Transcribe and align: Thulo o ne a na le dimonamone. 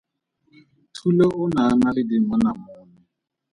Thulo 0.95 1.27
o 1.41 1.43
ne 1.53 1.61
a 1.71 1.71
na 1.79 1.89
le 1.95 2.01
dimonamone. 2.09 2.99